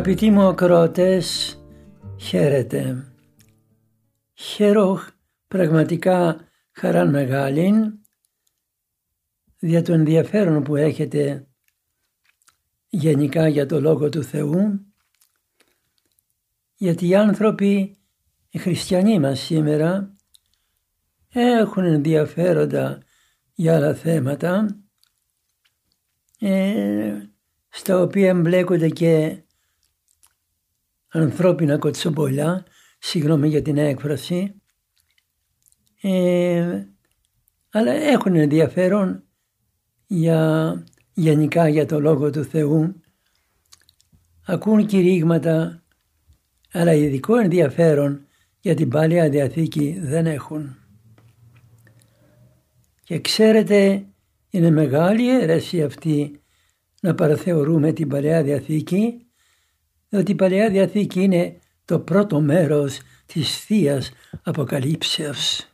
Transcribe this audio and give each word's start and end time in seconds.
Αγαπητοί 0.00 0.30
μου 0.30 0.42
ακροατές, 0.42 1.58
χαίρετε. 2.16 3.12
Χαίρο 4.34 5.00
πραγματικά 5.48 6.40
χαρά 6.72 7.06
μεγάλη 7.06 8.00
για 9.58 9.82
το 9.82 9.92
ενδιαφέρον 9.92 10.62
που 10.62 10.76
έχετε 10.76 11.48
γενικά 12.88 13.48
για 13.48 13.66
το 13.66 13.80
Λόγο 13.80 14.08
του 14.08 14.22
Θεού 14.22 14.86
γιατί 16.76 17.08
οι 17.08 17.14
άνθρωποι, 17.14 17.96
οι 18.50 18.58
χριστιανοί 18.58 19.18
μας 19.18 19.40
σήμερα 19.40 20.16
έχουν 21.28 21.84
ενδιαφέροντα 21.84 23.02
για 23.54 23.76
άλλα 23.76 23.94
θέματα 23.94 24.80
ε, 26.38 27.22
στα 27.68 28.00
οποία 28.00 28.28
εμπλέκονται 28.28 28.88
και 28.88 29.42
ανθρώπινα 31.12 31.78
κοτσομπολιά, 31.78 32.66
συγγνώμη 32.98 33.48
για 33.48 33.62
την 33.62 33.76
έκφραση, 33.76 34.54
ε, 36.00 36.84
αλλά 37.70 37.92
έχουν 37.92 38.36
ενδιαφέρον 38.36 39.24
για, 40.06 40.84
γενικά 41.12 41.68
για 41.68 41.86
το 41.86 42.00
Λόγο 42.00 42.30
του 42.30 42.44
Θεού, 42.44 43.00
ακούν 44.46 44.86
κηρύγματα, 44.86 45.82
αλλά 46.72 46.92
ειδικό 46.92 47.36
ενδιαφέρον 47.36 48.26
για 48.60 48.74
την 48.74 48.88
Παλαιά 48.88 49.28
Διαθήκη 49.28 49.98
δεν 50.02 50.26
έχουν. 50.26 50.76
Και 53.02 53.20
ξέρετε, 53.20 54.06
είναι 54.50 54.70
μεγάλη 54.70 55.40
αίρεση 55.40 55.82
αυτή 55.82 56.40
να 57.00 57.14
παραθεωρούμε 57.14 57.92
την 57.92 58.08
Παλαιά 58.08 58.42
Διαθήκη 58.42 59.29
διότι 60.10 60.30
η 60.30 60.34
Παλαιά 60.34 60.70
Διαθήκη 60.70 61.22
είναι 61.22 61.58
το 61.84 62.00
πρώτο 62.00 62.40
μέρος 62.40 63.00
της 63.26 63.58
θείας 63.64 64.10
Αποκαλύψεως. 64.42 65.68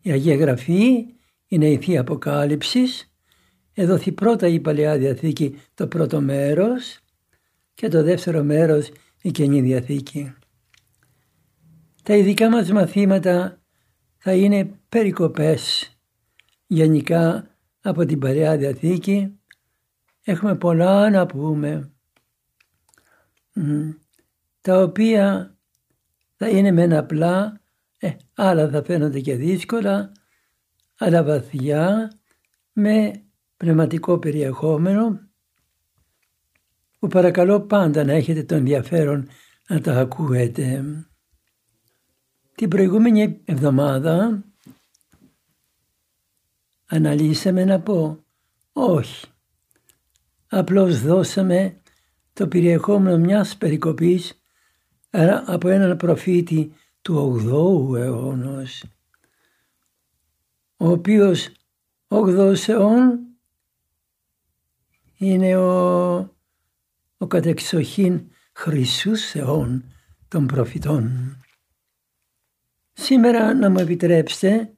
Η 0.00 0.10
Αγία 0.10 0.36
Γραφή 0.36 1.06
είναι 1.46 1.70
η 1.70 1.78
Θεία 1.78 2.00
Αποκάλυψης. 2.00 3.10
Εδωθεί 3.72 4.12
πρώτα 4.12 4.46
η 4.46 4.60
Παλαιά 4.60 4.98
Διαθήκη 4.98 5.60
το 5.74 5.86
πρώτο 5.86 6.20
μέρος 6.20 7.00
και 7.74 7.88
το 7.88 8.02
δεύτερο 8.02 8.42
μέρος 8.42 8.90
η 9.22 9.30
Καινή 9.30 9.60
Διαθήκη. 9.60 10.34
Τα 12.02 12.16
ειδικά 12.16 12.50
μας 12.50 12.70
μαθήματα 12.70 13.62
θα 14.16 14.32
είναι 14.34 14.78
περικοπές 14.88 15.90
γενικά 16.66 17.50
από 17.80 18.04
την 18.04 18.18
Παλαιά 18.18 18.56
Διαθήκη. 18.56 19.38
Έχουμε 20.22 20.56
πολλά 20.56 21.10
να 21.10 21.26
πούμε 21.26 21.95
τα 24.60 24.82
οποία 24.82 25.56
θα 26.36 26.48
είναι 26.48 26.70
μεν 26.70 26.92
απλά, 26.92 27.60
ε, 27.98 28.10
άλλα 28.34 28.68
θα 28.68 28.84
φαίνονται 28.84 29.20
και 29.20 29.36
δύσκολα, 29.36 30.12
αλλά 30.98 31.24
βαθιά 31.24 32.12
με 32.72 33.24
πνευματικό 33.56 34.18
περιεχόμενο 34.18 35.20
που 36.98 37.08
παρακαλώ 37.08 37.60
πάντα 37.60 38.04
να 38.04 38.12
έχετε 38.12 38.42
το 38.42 38.54
ενδιαφέρον 38.54 39.28
να 39.68 39.80
τα 39.80 39.98
ακούετε. 39.98 40.84
Την 42.54 42.68
προηγούμενη 42.68 43.40
εβδομάδα 43.44 44.44
αναλύσαμε 46.86 47.64
να 47.64 47.80
πω 47.80 48.24
όχι. 48.72 49.26
Απλώς 50.46 51.02
δώσαμε 51.02 51.80
το 52.36 52.48
περιεχόμενο 52.48 53.18
μιας 53.18 53.56
περικοπής 53.56 54.40
από 55.46 55.68
έναν 55.68 55.96
προφήτη 55.96 56.72
του 57.02 57.42
8ου 57.44 57.96
αιώνος, 57.98 58.84
ο 60.76 60.88
οποίος 60.88 61.48
8ος 62.08 62.68
αιών 62.68 63.18
είναι 65.16 65.56
ο, 65.56 66.16
ο 67.16 67.26
κατεξοχήν 67.26 68.30
χρυσούς 68.52 69.34
αιών 69.34 69.84
των 70.28 70.46
προφητών. 70.46 71.36
Σήμερα 72.92 73.54
να 73.54 73.70
μου 73.70 73.78
επιτρέψετε 73.78 74.76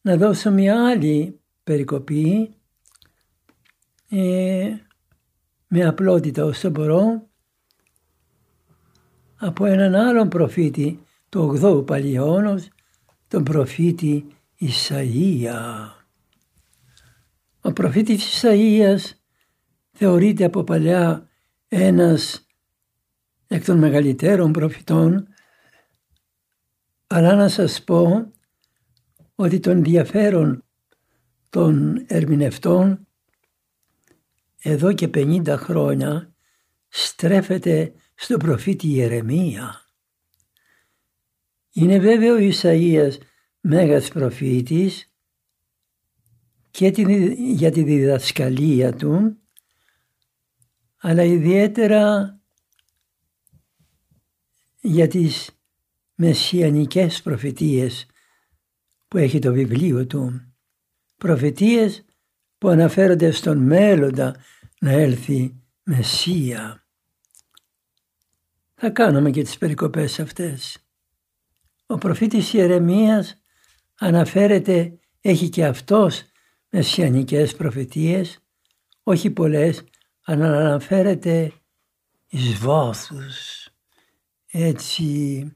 να 0.00 0.16
δώσω 0.16 0.50
μια 0.50 0.86
άλλη 0.88 1.40
περικοπή 1.64 2.54
ε, 4.08 4.76
με 5.76 5.84
απλότητα 5.86 6.44
όσο 6.44 6.70
μπορώ 6.70 7.28
από 9.36 9.64
έναν 9.64 9.94
άλλον 9.94 10.28
προφήτη 10.28 11.02
του 11.28 11.58
8ου 11.62 11.86
Παλαιόνος, 11.86 12.68
τον 13.28 13.42
προφήτη 13.44 14.26
Ισαΐα. 14.60 15.90
Ο 17.60 17.72
προφήτης 17.72 18.42
Ισαΐας 18.42 19.00
θεωρείται 19.92 20.44
από 20.44 20.64
παλιά 20.64 21.28
ένας 21.68 22.46
εκ 23.46 23.64
των 23.64 23.78
μεγαλύτερων 23.78 24.52
προφητών 24.52 25.28
αλλά 27.06 27.34
να 27.34 27.48
σας 27.48 27.84
πω 27.84 28.32
ότι 29.34 29.60
τον 29.60 29.76
ενδιαφέρον 29.76 30.64
των 31.50 32.04
ερμηνευτών 32.06 33.03
εδώ 34.66 34.92
και 34.92 35.10
50 35.14 35.54
χρόνια 35.58 36.34
στρέφεται 36.88 37.92
στον 38.14 38.38
προφήτη 38.38 38.88
Ιερεμία. 38.88 39.84
Είναι 41.72 41.98
βέβαιο 41.98 42.34
ο 42.34 42.50
Ισαΐας 42.52 43.16
μέγας 43.60 44.08
προφήτης 44.08 45.12
και 46.70 46.92
για 47.36 47.70
τη 47.70 47.82
διδασκαλία 47.82 48.92
του 48.94 49.38
αλλά 50.96 51.22
ιδιαίτερα 51.22 52.34
για 54.80 55.08
τις 55.08 55.50
μεσιανικές 56.14 57.22
προφητείες 57.22 58.06
που 59.08 59.18
έχει 59.18 59.38
το 59.38 59.52
βιβλίο 59.52 60.06
του. 60.06 60.54
Προφητείες 61.16 62.04
που 62.58 62.68
αναφέρονται 62.68 63.30
στον 63.30 63.58
μέλλοντα 63.58 64.36
να 64.84 64.90
έλθει 64.90 65.62
Μεσσία. 65.82 66.86
Θα 68.74 68.90
κάνουμε 68.90 69.30
και 69.30 69.42
τις 69.42 69.58
περικοπές 69.58 70.20
αυτές. 70.20 70.86
Ο 71.86 71.98
προφήτης 71.98 72.52
Ιερεμίας 72.52 73.40
αναφέρεται, 73.94 74.98
έχει 75.20 75.48
και 75.48 75.64
αυτός 75.64 76.22
μεσιανικές 76.68 77.56
προφητείες, 77.56 78.38
όχι 79.02 79.30
πολλές, 79.30 79.84
αλλά 80.24 80.46
αναφέρεται 80.46 81.52
εις 82.28 82.58
βάθους, 82.58 83.68
έτσι, 84.46 85.52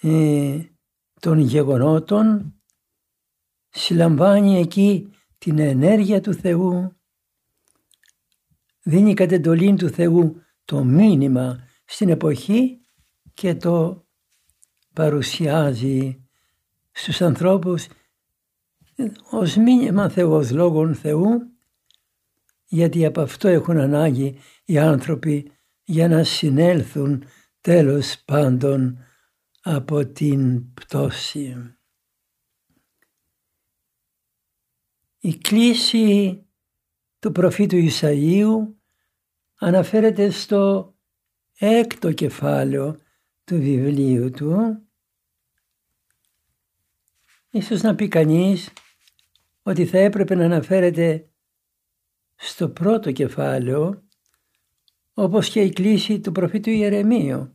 ε, 0.00 0.60
των 1.20 1.38
γεγονότων, 1.38 2.54
συλλαμβάνει 3.68 4.58
εκεί 4.58 5.10
την 5.38 5.58
ενέργεια 5.58 6.20
του 6.20 6.34
Θεού, 6.34 6.96
δίνει 8.82 9.14
κατ' 9.14 9.32
εντολή 9.32 9.74
του 9.74 9.88
Θεού 9.88 10.42
το 10.64 10.84
μήνυμα 10.84 11.68
στην 11.84 12.08
εποχή 12.08 12.80
και 13.34 13.54
το 13.54 14.06
παρουσιάζει 14.92 16.26
στους 16.92 17.20
ανθρώπους 17.20 17.86
ως 19.30 19.56
μήνυμα 19.56 20.08
Θεός 20.08 20.50
λόγων 20.50 20.94
Θεού 20.94 21.52
γιατί 22.66 23.04
από 23.04 23.20
αυτό 23.20 23.48
έχουν 23.48 23.78
ανάγκη 23.78 24.38
οι 24.64 24.78
άνθρωποι 24.78 25.52
για 25.84 26.08
να 26.08 26.24
συνέλθουν 26.24 27.24
τέλος 27.60 28.22
πάντων 28.24 28.98
από 29.62 30.06
την 30.06 30.72
πτώση. 30.74 31.76
Η 35.18 35.38
κλίση 35.38 36.42
του 37.22 37.32
προφήτου 37.32 37.88
Ισαΐου 37.90 38.74
αναφέρεται 39.58 40.30
στο 40.30 40.94
έκτο 41.58 42.12
κεφάλαιο 42.12 42.98
του 43.44 43.56
βιβλίου 43.56 44.30
του. 44.30 44.82
Ίσως 47.50 47.82
να 47.82 47.94
πει 47.94 48.08
κανείς 48.08 48.72
ότι 49.62 49.86
θα 49.86 49.98
έπρεπε 49.98 50.34
να 50.34 50.44
αναφέρεται 50.44 51.30
στο 52.34 52.68
πρώτο 52.68 53.12
κεφάλαιο 53.12 54.02
όπως 55.14 55.48
και 55.50 55.60
η 55.60 55.70
κλίση 55.70 56.20
του 56.20 56.32
προφήτου 56.32 56.70
Ιερεμίου, 56.70 57.50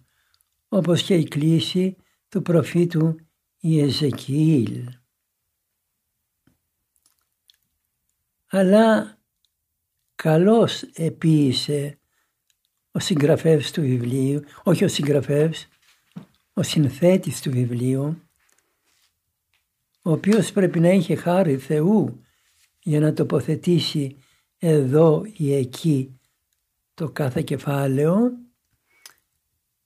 όπως 0.67 1.03
και 1.03 1.15
η 1.15 1.27
κλίση 1.27 1.95
του 2.29 2.41
προφήτου 2.41 3.15
Ιεζεκιήλ. 3.59 4.89
Αλλά 8.47 9.16
καλώς 10.17 10.81
επίησε 10.81 11.99
ο 12.91 12.99
συγγραφεύς 12.99 13.71
του 13.71 13.81
βιβλίου, 13.81 14.43
όχι 14.63 14.83
ο 14.83 14.87
συγγραφεύς, 14.87 15.67
ο 16.53 16.63
συνθέτης 16.63 17.41
του 17.41 17.51
βιβλίου, 17.51 18.21
ο 20.01 20.11
οποίος 20.11 20.51
πρέπει 20.51 20.79
να 20.79 20.89
είχε 20.89 21.15
χάρη 21.15 21.57
Θεού 21.57 22.21
για 22.79 22.99
να 22.99 23.13
τοποθετήσει 23.13 24.17
εδώ 24.57 25.23
ή 25.33 25.53
εκεί 25.53 26.19
το 26.93 27.09
κάθε 27.09 27.41
κεφάλαιο, 27.41 28.31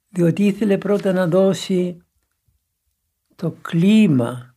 διότι 0.10 0.46
ήθελε 0.46 0.78
πρώτα 0.78 1.14
να 1.14 1.28
δώσει 1.28 1.98
το 3.36 3.52
κλίμα, 3.52 4.56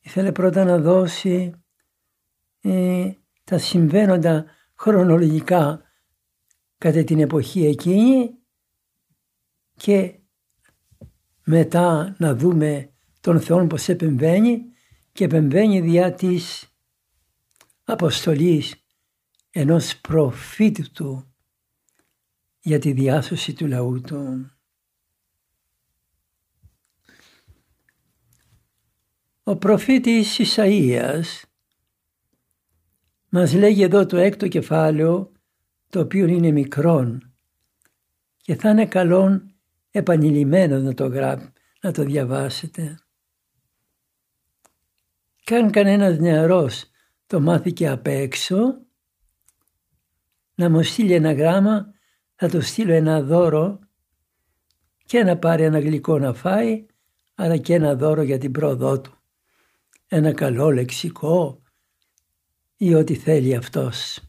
ήθελε 0.00 0.32
πρώτα 0.32 0.64
να 0.64 0.78
δώσει 0.78 1.52
ε, 2.60 3.12
τα 3.52 3.58
συμβαίνοντα 3.58 4.44
χρονολογικά 4.74 5.82
κατά 6.78 7.04
την 7.04 7.20
εποχή 7.20 7.66
εκείνη 7.66 8.30
και 9.76 10.20
μετά 11.44 12.16
να 12.18 12.34
δούμε 12.34 12.92
τον 13.20 13.40
Θεό 13.40 13.66
πως 13.66 13.88
επεμβαίνει 13.88 14.62
και 15.12 15.24
επεμβαίνει 15.24 15.80
διά 15.80 16.14
της 16.14 16.74
αποστολής 17.84 18.74
ενός 19.50 20.00
προφήτου 20.00 20.90
του 20.92 21.34
για 22.60 22.78
τη 22.78 22.92
διάσωση 22.92 23.52
του 23.52 23.66
λαού 23.66 24.00
του. 24.00 24.50
Ο 29.42 29.56
προφήτης 29.56 30.38
Ισαΐας 30.38 31.51
μας 33.34 33.54
λέγει 33.54 33.82
εδώ 33.82 34.06
το 34.06 34.16
έκτο 34.16 34.48
κεφάλαιο 34.48 35.32
το 35.88 36.00
οποίο 36.00 36.26
είναι 36.26 36.50
μικρόν 36.50 37.34
και 38.36 38.54
θα 38.54 38.70
είναι 38.70 38.86
καλό 38.86 39.42
επανειλημμένο 39.90 40.78
να 40.78 40.94
το, 40.94 41.08
να 41.80 41.92
το 41.92 42.04
διαβάσετε. 42.04 42.98
Κι 45.44 45.54
αν 45.54 45.70
κανένας 45.70 46.18
νεαρός 46.18 46.90
το 47.26 47.40
μάθηκε 47.40 47.88
απ' 47.88 48.06
έξω, 48.06 48.56
να 50.54 50.70
μου 50.70 50.82
στείλει 50.82 51.12
ένα 51.12 51.32
γράμμα, 51.32 51.94
θα 52.34 52.48
του 52.48 52.60
στείλω 52.60 52.92
ένα 52.92 53.22
δώρο 53.22 53.78
και 55.04 55.24
να 55.24 55.38
πάρει 55.38 55.62
ένα 55.62 55.80
γλυκό 55.80 56.18
να 56.18 56.34
φάει, 56.34 56.86
αλλά 57.34 57.56
και 57.56 57.74
ένα 57.74 57.94
δώρο 57.94 58.22
για 58.22 58.38
την 58.38 58.52
πρόοδό 58.52 59.00
του. 59.00 59.16
Ένα 60.06 60.32
καλό 60.32 60.70
λεξικό 60.70 61.61
ή 62.82 62.94
ό,τι 62.94 63.14
θέλει 63.14 63.54
αυτός. 63.54 64.20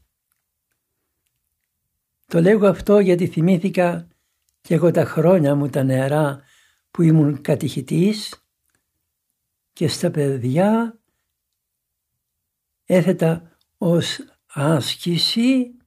Το 2.27 2.41
λέγω 2.41 2.67
αυτό 2.67 2.99
γιατί 2.99 3.27
θυμήθηκα 3.27 4.07
και 4.61 4.73
εγώ 4.73 4.91
τα 4.91 5.05
χρόνια 5.05 5.55
μου 5.55 5.69
τα 5.69 5.83
νεαρά 5.83 6.41
που 6.91 7.01
ήμουν 7.01 7.41
κατηχητής 7.41 8.45
και 9.73 9.87
στα 9.87 10.11
παιδιά 10.11 10.99
έθετα 12.85 13.57
ως 13.77 14.19
άσκηση 14.53 15.77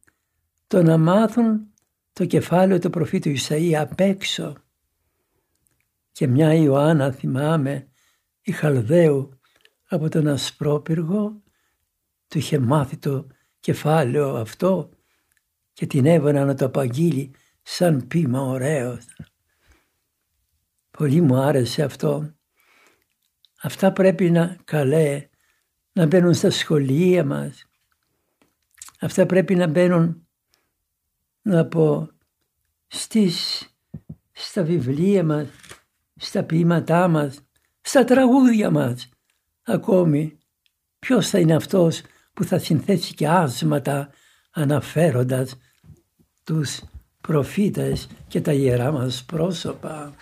το 0.66 0.82
να 0.82 0.98
μάθουν 0.98 1.72
το 2.12 2.26
κεφάλαιο 2.26 2.78
του 2.78 2.90
προφήτου 2.90 3.32
Ισαΐ 3.36 3.72
απ' 3.72 4.00
έξω. 4.00 4.56
Και 6.12 6.26
μια 6.26 6.54
Ιωάννα 6.54 7.12
θυμάμαι 7.12 7.88
η 8.42 8.52
Χαλδαίου 8.52 9.38
από 9.88 10.08
τον 10.08 10.28
Ασπρόπυργο 10.28 11.44
του 12.28 12.38
είχε 12.38 12.58
μάθει 12.58 12.96
το 12.96 13.26
κεφάλαιο 13.60 14.34
αυτό 14.34 14.90
και 15.72 15.86
την 15.86 16.06
έβανα 16.06 16.44
να 16.44 16.54
το 16.54 16.64
απαγγείλει 16.64 17.34
σαν 17.62 18.06
πείμα 18.06 18.40
ωραίος. 18.40 19.04
Πολύ 20.90 21.20
μου 21.20 21.36
άρεσε 21.36 21.82
αυτό. 21.82 22.34
Αυτά 23.62 23.92
πρέπει 23.92 24.30
να 24.30 24.56
καλέ, 24.64 25.28
να 25.92 26.06
μπαίνουν 26.06 26.34
στα 26.34 26.50
σχολεία 26.50 27.24
μας. 27.24 27.64
Αυτά 29.00 29.26
πρέπει 29.26 29.54
να 29.54 29.66
μπαίνουν, 29.66 30.26
να 31.42 31.66
πω, 31.66 32.08
στις, 32.86 33.66
στα 34.32 34.62
βιβλία 34.62 35.24
μας, 35.24 35.48
στα 36.16 36.44
ποίηματά 36.44 37.08
μας, 37.08 37.40
στα 37.80 38.04
τραγούδια 38.04 38.70
μας. 38.70 39.08
Ακόμη, 39.62 40.38
ποιος 40.98 41.28
θα 41.28 41.38
είναι 41.38 41.54
αυτός 41.54 42.02
που 42.36 42.44
θα 42.44 42.58
συνθέσει 42.58 43.14
και 43.14 43.28
άσματα 43.28 44.10
αναφέροντας 44.50 45.56
τους 46.44 46.80
προφήτες 47.20 48.08
και 48.28 48.40
τα 48.40 48.52
ιερά 48.52 48.92
μας 48.92 49.24
πρόσωπα. 49.24 50.14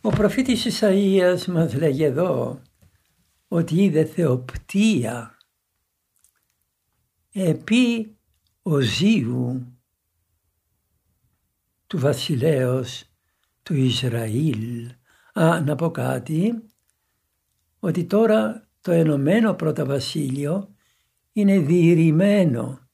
Ο 0.00 0.08
προφήτης 0.08 0.64
Ισαΐας 0.64 1.44
μας 1.46 1.74
λέγει 1.74 2.02
εδώ 2.02 2.60
ότι 3.48 3.82
είδε 3.82 4.04
θεοπτία 4.04 5.36
επί 7.32 8.16
οζίου 8.62 9.76
του 11.86 11.98
βασιλέως 11.98 13.04
του 13.62 13.74
Ισραήλ. 13.74 14.90
Α, 15.32 15.60
να 15.60 15.74
πω 15.74 15.90
κάτι, 15.90 16.62
ότι 17.78 18.04
τώρα 18.04 18.65
το 18.86 18.92
Ενωμένο 18.92 19.54
Πρώτα 19.54 19.84
Βασίλειο 19.84 20.74
είναι 21.32 21.58
διηρημένο 21.58 22.88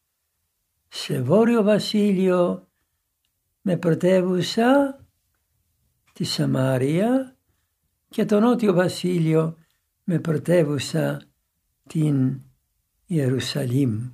σε 0.88 1.22
Βόρειο 1.22 1.62
Βασίλειο 1.62 2.68
με 3.62 3.76
πρωτεύουσα 3.76 5.00
τη 6.12 6.24
Σαμάρια 6.24 7.36
και 8.08 8.24
το 8.24 8.40
Νότιο 8.40 8.72
Βασίλειο 8.72 9.56
με 10.04 10.18
πρωτεύουσα 10.18 11.22
την 11.88 12.42
Ιερουσαλήμ. 13.06 14.10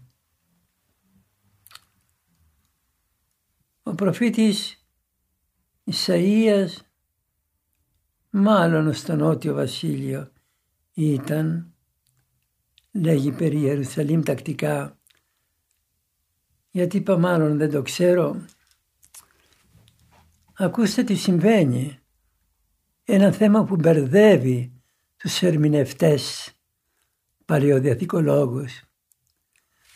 Ο 3.82 3.94
προφήτης 3.94 4.86
Ισαΐας 5.84 6.70
μάλλον 8.30 8.92
στο 8.92 9.16
Νότιο 9.16 9.54
Βασίλειο 9.54 10.32
ήταν, 11.06 11.74
λέγει 12.92 13.32
περί 13.32 13.60
Ιερουσαλήμ 13.60 14.22
τακτικά, 14.22 14.98
γιατί 16.70 16.96
είπα 16.96 17.18
μάλλον 17.18 17.56
δεν 17.58 17.70
το 17.70 17.82
ξέρω. 17.82 18.44
Ακούστε 20.52 21.02
τι 21.02 21.14
συμβαίνει. 21.14 21.98
Ένα 23.04 23.32
θέμα 23.32 23.64
που 23.64 23.76
μπερδεύει 23.76 24.82
τους 25.16 25.42
ερμηνευτές 25.42 26.52
παλαιοδιαθηκολόγους. 27.44 28.82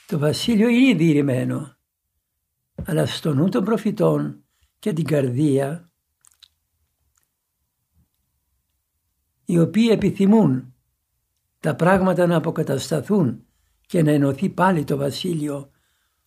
Το 0.06 0.18
βασίλειο 0.18 0.68
είναι 0.68 0.98
διηρημένο, 0.98 1.76
αλλά 2.84 3.06
στο 3.06 3.34
νου 3.34 3.48
των 3.48 3.64
προφητών 3.64 4.44
και 4.78 4.92
την 4.92 5.04
καρδία, 5.04 5.90
οι 9.44 9.58
οποίοι 9.58 9.88
επιθυμούν 9.92 10.71
τα 11.62 11.76
πράγματα 11.76 12.26
να 12.26 12.36
αποκατασταθούν 12.36 13.46
και 13.86 14.02
να 14.02 14.10
ενωθεί 14.10 14.48
πάλι 14.48 14.84
το 14.84 14.96
βασίλειο 14.96 15.70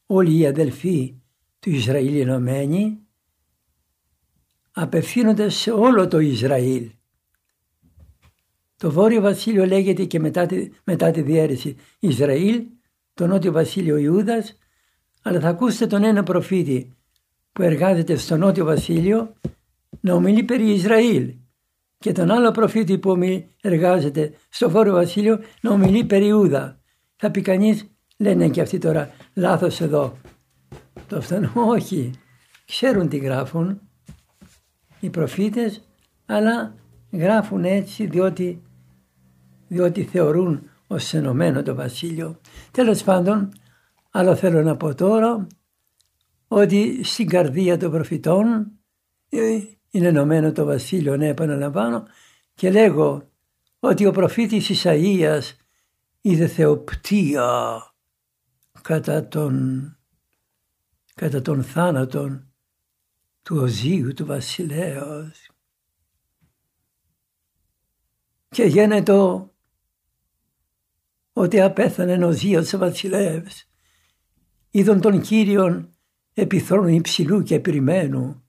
όλοι 0.06 0.38
οι 0.38 0.46
αδελφοί 0.46 1.22
του 1.60 1.70
Ισραήλ 1.70 2.16
ενωμένοι 2.22 3.00
απευθύνονται 4.72 5.50
σε 5.50 5.72
όλο 5.72 6.08
το 6.08 6.20
Ισραήλ. 6.20 6.92
Το 8.78 8.92
Βόρειο 8.92 9.22
Βασίλειο 9.22 9.66
λέγεται 9.66 10.06
και 10.06 10.20
μετά 10.20 10.46
τη, 10.46 10.70
μετά 10.84 11.12
τη 11.12 11.22
διαίρεση 11.22 11.76
Ισραήλ, 12.00 12.64
το 13.14 13.28
Νότιο 13.28 13.52
Βασίλειο 13.52 13.98
Ιούδας, 13.98 14.58
αλλά 15.22 15.40
θα 15.40 15.48
ακούσετε 15.48 15.88
τον 15.88 16.04
ένα 16.04 16.24
προφήτη 16.24 16.94
που 17.52 17.62
εργάζεται 17.62 18.16
στο 18.16 18.38
Νότιο 18.38 18.66
Βασίλειο 18.66 19.34
να 20.02 20.14
ομιλεί 20.14 20.44
περί 20.44 20.72
Ισραήλ 20.72 21.34
και 22.06 22.12
τον 22.12 22.32
άλλο 22.32 22.52
προφήτη 22.52 22.98
που 22.98 23.18
εργάζεται 23.62 24.34
στο 24.50 24.70
Βόρειο 24.70 24.94
Βασίλειο 24.94 25.40
να 25.62 25.72
ομιλεί 25.72 26.04
περιούδα. 26.04 26.80
Θα 27.16 27.32
πει 27.32 27.42
κανείς, 27.42 27.96
λένε 28.18 28.50
και 28.50 28.62
αυτοί 28.62 28.78
τώρα, 28.78 29.12
λάθος 29.34 29.82
εδώ. 29.82 30.18
Το 31.08 31.18
αυτόν, 31.18 31.52
όχι. 31.56 32.12
Ξέρουν 32.66 33.10
τι 33.10 33.18
γράφουν 33.18 33.82
οι 35.00 35.10
προφήτες, 35.10 35.82
αλλά 36.26 36.76
γράφουν 37.12 37.64
έτσι 37.64 38.06
διότι, 38.06 38.62
διότι 39.68 40.04
θεωρούν 40.04 40.70
ως 40.88 41.14
ενωμένο 41.14 41.64
το 41.64 41.76
βασίλειο. 41.76 42.40
Τέλος 42.72 43.04
πάντων, 43.04 43.50
άλλο 44.12 44.36
θέλω 44.36 44.62
να 44.62 44.78
πω 44.78 44.96
τώρα, 44.96 45.48
ότι 46.48 47.04
στην 47.04 47.28
καρδία 47.28 47.78
των 47.78 47.92
προφητών 47.92 48.72
ε, 49.30 49.60
είναι 49.96 50.08
ενωμένο 50.08 50.52
το 50.52 50.66
βασίλειο, 50.66 51.18
ναι 51.18 51.28
επαναλαμβάνω, 51.28 52.08
και 52.54 52.72
λέγω 52.72 53.32
ότι 53.80 54.06
ο 54.06 54.12
προφήτης 54.12 54.84
Ισαΐας 54.84 55.42
είδε 56.22 56.48
θεοπτία 56.48 57.82
κατά 58.82 59.28
τον, 59.28 59.98
κατά 61.16 61.42
τον 61.42 61.64
θάνατον 61.64 62.54
του 63.42 63.58
Οζίου 63.58 64.14
του 64.14 64.26
βασιλέως. 64.26 65.50
Και 68.50 68.64
γίνεται 68.64 69.14
ότι 71.34 71.62
απέθανε 71.62 72.26
ο 72.26 72.32
Ζίος 72.32 72.74
ο 72.74 72.78
βασιλεύς. 72.78 73.70
Είδον 74.72 75.02
τον 75.02 75.22
Κύριον 75.22 75.90
επιθρόνου 76.34 76.88
υψηλού 76.88 77.44
και 77.44 77.60
περιμένου 77.60 78.45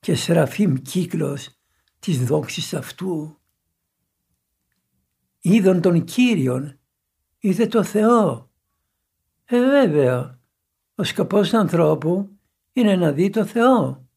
και 0.00 0.14
σεραφείμ 0.14 0.74
κύκλος 0.74 1.48
της 1.98 2.24
δόξης 2.24 2.74
αυτού. 2.74 3.38
Είδον 5.40 5.80
τον 5.80 6.04
Κύριον, 6.04 6.78
είδε 7.38 7.66
το 7.66 7.82
Θεό. 7.82 8.50
Ε 9.44 9.58
βέβαια, 9.58 10.40
ο 10.94 11.04
σκοπός 11.04 11.50
του 11.50 11.56
ανθρώπου 11.56 12.38
είναι 12.72 12.96
να 12.96 13.12
δει 13.12 13.30
το 13.30 13.44
Θεό. 13.44 14.08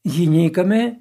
Γινήκαμε 0.00 1.00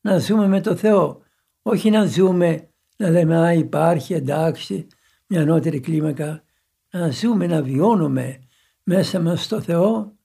να 0.00 0.18
ζούμε 0.18 0.48
με 0.48 0.60
το 0.60 0.76
Θεό, 0.76 1.22
όχι 1.62 1.90
να 1.90 2.06
ζούμε 2.06 2.68
να 2.96 3.10
λέμε 3.10 3.36
«Α, 3.36 3.52
υπάρχει, 3.52 4.14
εντάξει, 4.14 4.86
μια 5.26 5.40
ανώτερη 5.40 5.80
κλίμακα». 5.80 6.44
Να 6.90 7.10
ζούμε, 7.10 7.46
να 7.46 7.62
βιώνουμε 7.62 8.38
μέσα 8.82 9.20
μας 9.20 9.44
στο 9.44 9.60
Θεό. 9.60 10.16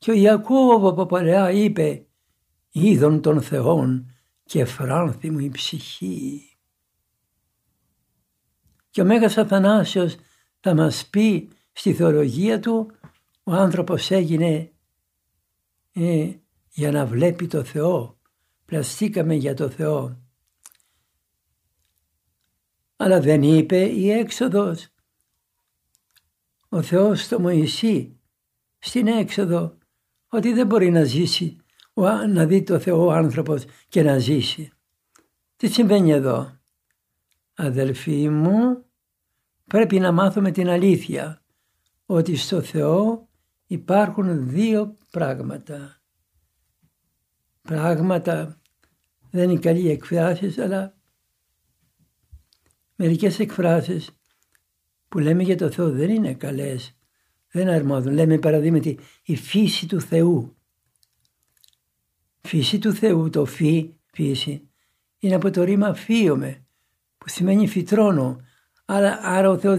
Και 0.00 0.10
ο 0.10 0.14
Ιακώβ 0.14 0.86
από 0.86 1.06
παλαιά 1.06 1.50
είπε 1.50 2.06
«Είδον 2.70 3.20
των 3.20 3.42
Θεών 3.42 4.14
και 4.44 4.64
φράνθη 4.64 5.30
μου 5.30 5.38
η 5.38 5.48
ψυχή». 5.48 6.56
Και 8.90 9.00
ο 9.00 9.04
Μέγας 9.04 9.36
Αθανάσιος 9.36 10.16
θα 10.60 10.74
μας 10.74 11.06
πει 11.06 11.48
στη 11.72 11.94
θεολογία 11.94 12.60
του 12.60 12.90
ο 13.42 13.52
άνθρωπος 13.52 14.10
έγινε 14.10 14.72
ε, 15.92 16.32
για 16.70 16.90
να 16.90 17.06
βλέπει 17.06 17.46
το 17.46 17.64
Θεό. 17.64 18.18
Πλαστήκαμε 18.64 19.34
για 19.34 19.54
το 19.54 19.70
Θεό. 19.70 20.22
Αλλά 22.96 23.20
δεν 23.20 23.42
είπε 23.42 23.78
η 23.78 24.10
έξοδος. 24.10 24.88
Ο 26.68 26.82
Θεός 26.82 27.22
στο 27.22 27.40
Μωυσή 27.40 28.20
στην 28.78 29.06
έξοδο 29.06 29.78
ότι 30.32 30.52
δεν 30.52 30.66
μπορεί 30.66 30.90
να 30.90 31.04
ζήσει, 31.04 31.56
να 32.28 32.46
δει 32.46 32.62
το 32.62 32.78
Θεό 32.78 33.06
ο 33.06 33.12
άνθρωπος 33.12 33.64
και 33.88 34.02
να 34.02 34.18
ζήσει. 34.18 34.72
Τι 35.56 35.68
συμβαίνει 35.68 36.10
εδώ; 36.10 36.58
Αδελφοί 37.54 38.28
μου, 38.28 38.84
πρέπει 39.64 39.98
να 39.98 40.12
μάθουμε 40.12 40.50
την 40.50 40.68
αλήθεια 40.68 41.42
ότι 42.06 42.36
στο 42.36 42.62
Θεό 42.62 43.28
υπάρχουν 43.66 44.48
δύο 44.48 44.96
πράγματα. 45.10 46.00
Πράγματα 47.62 48.60
δεν 49.30 49.50
είναι 49.50 49.58
καλή 49.58 49.90
εκφράσεις 49.90 50.58
αλλά 50.58 50.94
μερικές 52.96 53.38
εκφράσεις 53.38 54.10
που 55.08 55.18
λέμε 55.18 55.42
για 55.42 55.56
το 55.56 55.70
Θεό 55.70 55.90
δεν 55.90 56.10
είναι 56.10 56.34
καλές. 56.34 56.99
Δεν 57.50 57.68
αρμόδουν. 57.68 58.12
Λέμε 58.12 58.38
παραδείγματι 58.38 58.98
η 59.22 59.36
φύση 59.36 59.86
του 59.86 60.00
Θεού. 60.00 60.56
Φύση 62.40 62.78
του 62.78 62.92
Θεού, 62.92 63.30
το 63.30 63.44
φύ, 63.44 63.94
φύση, 64.12 64.70
είναι 65.18 65.34
από 65.34 65.50
το 65.50 65.62
ρήμα 65.62 65.94
φύομαι 65.94 66.64
που 67.18 67.28
σημαίνει 67.28 67.68
φυτρώνω. 67.68 68.40
Άρα, 68.84 69.20
άρα 69.22 69.50
ο 69.50 69.58
Θεός 69.58 69.78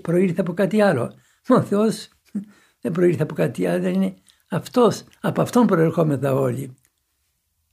προήρθε 0.00 0.40
από 0.40 0.52
κάτι 0.52 0.80
άλλο. 0.80 1.14
Μα 1.48 1.56
ο 1.56 1.62
Θεός 1.62 2.08
δεν 2.80 2.92
προήρθε 2.92 3.22
από 3.22 3.34
κάτι 3.34 3.66
άλλο, 3.66 3.80
δεν 3.82 3.94
είναι 3.94 4.14
αυτός. 4.48 5.04
Από 5.20 5.42
αυτόν 5.42 5.66
προερχόμεθα 5.66 6.34
όλοι. 6.34 6.76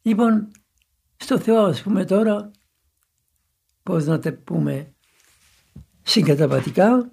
Λοιπόν, 0.02 0.52
στο 1.18 1.40
Θεό 1.40 1.64
ας 1.64 1.82
πούμε 1.82 2.06
τώρα, 2.06 2.52
πώς 3.84 4.06
να 4.06 4.20
τα 4.20 4.34
πούμε 4.34 4.94
συγκαταβατικά, 6.02 7.12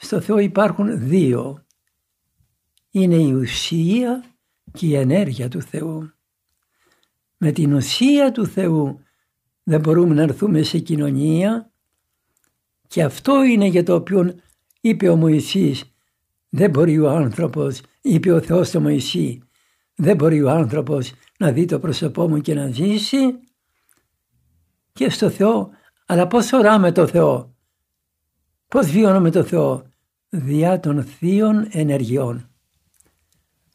στο 0.00 0.20
Θεό 0.20 0.38
υπάρχουν 0.38 1.08
δύο. 1.08 1.64
Είναι 2.90 3.16
η 3.16 3.32
ουσία 3.32 4.24
και 4.72 4.86
η 4.86 4.94
ενέργεια 4.94 5.48
του 5.48 5.62
Θεού. 5.62 6.12
Με 7.36 7.52
την 7.52 7.72
ουσία 7.72 8.32
του 8.32 8.46
Θεού 8.46 9.00
δεν 9.62 9.80
μπορούμε 9.80 10.14
να 10.14 10.22
έρθουμε 10.22 10.62
σε 10.62 10.78
κοινωνία 10.78 11.72
και 12.86 13.02
αυτό 13.02 13.42
είναι 13.42 13.66
για 13.66 13.82
το 13.82 13.94
οποίο 13.94 14.34
είπε 14.80 15.08
ο 15.08 15.16
Μωυσής 15.16 15.90
δεν 16.50 16.70
μπορεί 16.70 16.98
ο 16.98 17.10
άνθρωπος, 17.10 17.80
είπε 18.00 18.32
ο 18.32 18.40
Θεός 18.40 18.68
στο 18.68 18.80
Μωυσή, 18.80 19.42
δεν 19.94 20.16
μπορεί 20.16 20.42
ο 20.42 20.50
άνθρωπος 20.50 21.12
να 21.38 21.52
δει 21.52 21.64
το 21.64 21.78
πρόσωπό 21.78 22.28
μου 22.28 22.40
και 22.40 22.54
να 22.54 22.70
ζήσει 22.70 23.18
και 24.92 25.10
στο 25.10 25.30
Θεό, 25.30 25.70
αλλά 26.06 26.26
πώς 26.26 26.52
οράμε 26.52 26.92
το 26.92 27.06
Θεό, 27.06 27.54
πώς 28.68 28.90
βιώνουμε 28.90 29.30
το 29.30 29.44
Θεό, 29.44 29.89
διά 30.30 30.80
των 30.80 31.04
θείων 31.04 31.68
ενεργειών. 31.70 32.50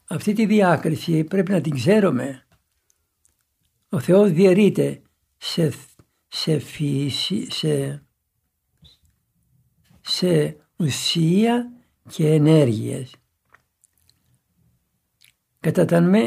Αυτή 0.07 0.33
τη 0.33 0.45
διάκριση 0.45 1.23
πρέπει 1.23 1.51
να 1.51 1.61
την 1.61 1.73
ξέρουμε. 1.73 2.45
Ο 3.89 3.99
Θεός 3.99 4.31
διαιρείται 4.31 5.01
σε, 5.37 5.73
σε 6.27 6.59
φύση, 6.59 7.51
σε, 7.51 8.03
σε 10.01 10.57
ουσία 10.75 11.71
και 12.09 12.31
ενέργειες. 12.31 13.15
Κατά, 15.59 15.85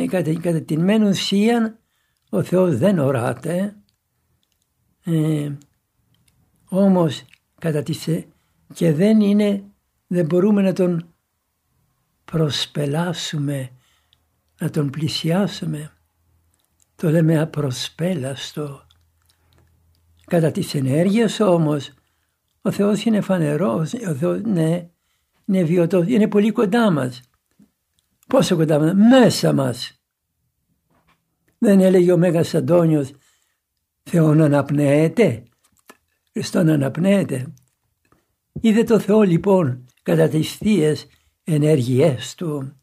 κατά, 0.09 0.41
κατά 0.41 0.63
την 0.63 0.81
μεν 0.81 1.03
ουσία 1.03 1.79
ο 2.31 2.43
Θεός 2.43 2.77
δεν 2.79 2.99
οράται, 2.99 3.77
ε, 5.05 5.53
όμως 6.69 7.25
κατά 7.61 7.83
τις, 7.83 8.09
ε, 8.09 8.27
και 8.75 8.93
δεν 8.93 9.21
είναι, 9.21 9.65
δεν 10.09 10.27
μπορούμε 10.27 10.63
να 10.63 10.73
τον 10.73 11.15
προσπελάσουμε, 12.25 13.71
να 14.61 14.71
τον 14.71 14.91
πλησιάσουμε. 14.91 15.93
Το 16.97 17.11
λέμε 17.11 17.41
απροσπέλαστο. 17.41 18.87
Κατά 20.27 20.51
τις 20.51 20.75
ενέργειες 20.75 21.41
όμως 21.41 21.93
ο 22.63 22.71
Θεός 22.71 23.05
είναι 23.05 23.21
φανερός, 23.21 23.93
ο 23.93 24.15
Θεός, 24.15 24.41
ναι, 24.43 24.89
είναι 25.45 25.63
βιωτός, 25.63 26.07
είναι 26.07 26.29
πολύ 26.29 26.53
κοντά 26.53 26.91
μας. 26.91 27.21
Πόσο 28.27 28.57
κοντά 28.57 28.79
μας, 28.79 28.93
μέσα 28.95 29.53
μας. 29.53 30.03
Δεν 31.59 31.81
έλεγε 31.81 32.13
ο 32.13 32.17
Μέγας 32.17 32.55
Αντώνιος, 32.55 33.11
Θεόν 34.03 34.41
αναπνέεται, 34.41 35.43
Χριστόν 36.33 36.69
αναπνέεται. 36.69 37.53
Είδε 38.61 38.83
το 38.83 38.99
Θεό 38.99 39.23
λοιπόν 39.23 39.88
κατά 40.09 40.29
τις 40.29 40.57
θείες 40.57 41.07
ενέργειές 41.45 42.35
Του. 42.35 42.77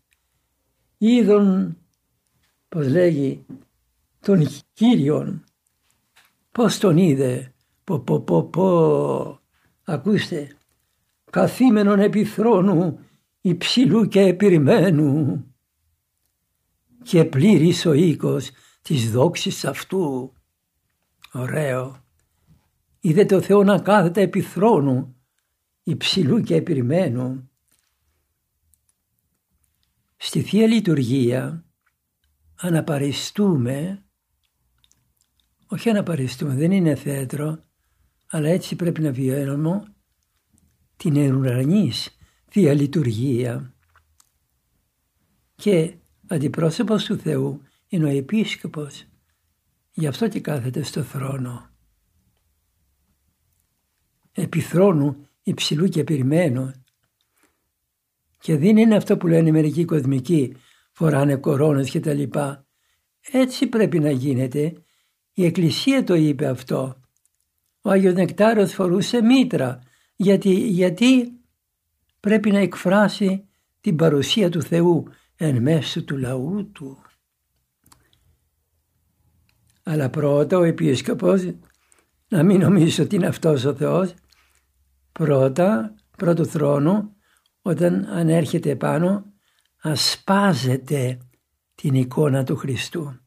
Είδον, 0.98 1.78
πως 2.70 2.88
λέγει, 2.88 3.46
τον 4.20 4.48
Κύριον. 4.74 5.44
Πώς 6.52 6.78
τον 6.78 6.98
είδε, 6.98 7.54
πω 7.84 8.00
πω 8.00 8.20
πω 8.20 8.44
πω, 8.44 9.40
ακούστε, 9.84 10.58
καθήμενον 11.32 12.00
επί 12.00 12.26
θρόνου 12.26 13.00
υψηλού 13.42 14.08
και 14.08 14.22
επιρημένου 14.22 15.46
και 17.04 17.26
πλήρης 17.26 17.86
ο 17.86 17.94
οίκος 17.94 18.52
της 18.82 19.12
δόξης 19.12 19.66
αυτού. 19.66 20.34
Ωραίο. 21.34 22.04
Είδε 23.00 23.26
το 23.26 23.42
Θεό 23.42 23.64
να 23.64 23.80
κάθεται 23.80 24.22
επί 24.22 24.42
θρόνου 24.42 25.15
υψηλού 25.86 26.42
και 26.42 26.56
επιρημένου. 26.56 27.50
Στη 30.18 30.42
Θεία 30.42 30.68
Λειτουργία 30.68 31.66
αναπαριστούμε 32.56 34.06
όχι 35.68 35.92
να 35.92 36.04
παριστούμε, 36.04 36.56
δεν 36.56 36.72
είναι 36.72 36.96
θέατρο, 36.96 37.60
αλλά 38.28 38.50
έτσι 38.50 38.76
πρέπει 38.76 39.02
να 39.02 39.12
βιώνουμε 39.12 39.96
την 40.98 41.36
ουρανής 41.36 42.18
Θεία 42.50 42.74
Λειτουργία. 42.74 43.74
Και 45.56 45.96
αντιπρόσωπος 46.28 47.06
του 47.06 47.18
Θεού 47.18 47.62
είναι 47.88 48.06
ο 48.06 48.08
Επίσκοπος. 48.18 49.06
Γι' 49.92 50.08
αυτό 50.08 50.28
και 50.28 50.40
κάθεται 50.40 50.84
στο 50.84 51.04
θρόνο. 51.04 51.70
Επιθρόνου 54.32 55.28
υψηλού 55.46 55.88
και 55.88 56.04
περιμένω. 56.04 56.72
Και 58.40 58.58
δεν 58.58 58.78
είναι 58.78 58.96
αυτό 58.96 59.18
που 59.18 59.28
λένε 59.28 59.52
μερικοί 59.52 59.86
κοσμικοί, 59.86 60.56
φοράνε 60.92 61.36
κορώνες 61.36 61.90
και 61.90 62.00
τα 62.00 62.14
λοιπά. 62.14 62.66
Έτσι 63.32 63.68
πρέπει 63.68 64.00
να 64.00 64.12
γίνεται. 64.12 64.74
Η 65.34 65.46
Εκκλησία 65.46 66.04
το 66.04 66.14
είπε 66.14 66.48
αυτό. 66.48 67.00
Ο 67.82 67.90
Άγιος 67.90 68.14
Νεκτάρος 68.14 68.74
φορούσε 68.74 69.22
μήτρα. 69.22 69.80
Γιατί, 70.16 70.54
γιατί 70.54 71.32
πρέπει 72.20 72.52
να 72.52 72.60
εκφράσει 72.60 73.48
την 73.82 73.96
παρουσία 73.96 74.50
του 74.50 74.62
Θεού 74.62 75.08
εν 75.36 75.62
μέσω 75.62 76.04
του 76.04 76.18
λαού 76.18 76.72
του. 76.72 77.02
Αλλά 79.84 80.10
πρώτα 80.10 80.58
ο 80.58 80.64
επίσκοπος, 80.64 81.52
να 82.28 82.44
μην 82.44 82.60
νομίζεις 82.60 83.00
ότι 83.00 83.16
είναι 83.16 83.28
αυτός 83.28 83.66
ο 83.66 83.74
Θεός, 83.76 84.14
πρώτα, 85.20 85.96
πρώτο 86.18 86.46
θρόνο, 86.46 87.16
όταν 87.62 88.06
ανέρχεται 88.06 88.70
επάνω, 88.70 89.34
ασπάζεται 89.82 91.18
την 91.76 91.94
εικόνα 91.94 92.44
του 92.44 92.56
Χριστού. 92.56 93.20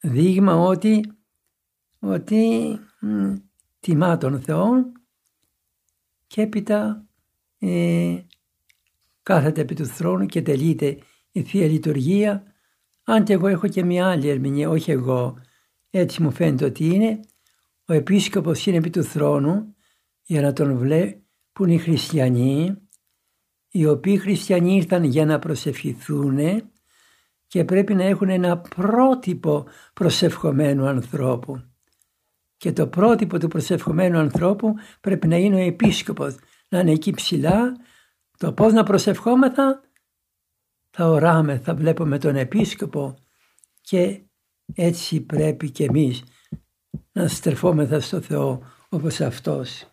Δείγμα 0.00 0.54
ότι, 0.54 1.12
ότι 1.98 2.68
μ, 3.00 3.34
τιμά 3.80 4.16
τον 4.16 4.40
Θεό 4.40 4.92
και 6.26 6.42
έπειτα 6.42 7.06
ε, 7.58 8.18
κάθεται 9.22 9.60
επί 9.60 9.74
του 9.74 9.86
θρόνου 9.86 10.26
και 10.26 10.42
τελείται 10.42 10.98
η 11.32 11.42
Θεία 11.42 11.66
Λειτουργία 11.66 12.44
αν 13.04 13.24
και 13.24 13.32
εγώ 13.32 13.46
έχω 13.46 13.68
και 13.68 13.84
μια 13.84 14.08
άλλη 14.10 14.28
ερμηνεία, 14.28 14.68
όχι 14.68 14.90
εγώ, 14.90 15.38
έτσι 15.90 16.22
μου 16.22 16.30
φαίνεται 16.30 16.64
ότι 16.64 16.86
είναι, 16.86 17.20
ο 17.84 17.92
επίσκοπος 17.92 18.66
είναι 18.66 18.76
επί 18.76 18.90
του 18.90 19.02
θρόνου 19.02 19.74
για 20.30 20.40
να 20.40 20.52
τον 20.52 20.76
βλέπουν 20.76 21.68
οι 21.68 21.78
χριστιανοί, 21.78 22.76
οι 23.70 23.86
οποίοι 23.86 24.18
χριστιανοί 24.18 24.76
ήρθαν 24.76 25.04
για 25.04 25.26
να 25.26 25.38
προσευχηθούν 25.38 26.38
και 27.46 27.64
πρέπει 27.64 27.94
να 27.94 28.04
έχουν 28.04 28.28
ένα 28.28 28.58
πρότυπο 28.58 29.66
προσευχομένου 29.92 30.86
ανθρώπου. 30.86 31.62
Και 32.56 32.72
το 32.72 32.86
πρότυπο 32.86 33.38
του 33.38 33.48
προσευχομένου 33.48 34.18
ανθρώπου 34.18 34.74
πρέπει 35.00 35.26
να 35.26 35.36
είναι 35.36 35.54
ο 35.54 35.66
επίσκοπος, 35.66 36.36
να 36.68 36.78
είναι 36.78 36.92
εκεί 36.92 37.10
ψηλά. 37.10 37.76
Το 38.38 38.52
πώς 38.52 38.72
να 38.72 38.82
προσευχόμεθα 38.82 39.80
θα 40.90 41.08
οράμε, 41.08 41.58
θα 41.58 41.74
βλέπουμε 41.74 42.18
τον 42.18 42.36
επίσκοπο 42.36 43.18
και 43.80 44.22
έτσι 44.74 45.20
πρέπει 45.20 45.70
και 45.70 45.84
εμείς 45.84 46.22
να 47.12 47.28
στρεφόμεθα 47.28 48.00
στο 48.00 48.20
Θεό 48.20 48.62
όπως 48.88 49.20
Αυτός. 49.20 49.89